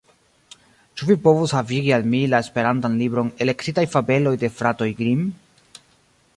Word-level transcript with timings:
Ĉu 1.01 1.09
vi 1.09 1.17
povus 1.27 1.53
havigi 1.57 1.93
al 1.97 2.07
mi 2.15 2.21
la 2.33 2.39
esperantan 2.45 2.97
libron 3.03 3.31
»Elektitaj 3.47 3.87
fabeloj 3.97 4.35
de 4.45 4.53
fratoj 4.59 4.89
Grimm«? 5.03 5.25